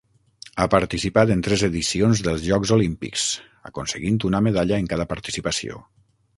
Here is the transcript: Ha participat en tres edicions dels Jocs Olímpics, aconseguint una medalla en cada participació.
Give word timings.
Ha 0.61 0.65
participat 0.73 1.33
en 1.33 1.43
tres 1.47 1.65
edicions 1.67 2.23
dels 2.29 2.41
Jocs 2.47 2.73
Olímpics, 2.77 3.27
aconseguint 3.73 4.21
una 4.33 4.43
medalla 4.49 4.83
en 4.85 4.93
cada 4.95 5.11
participació. 5.17 5.83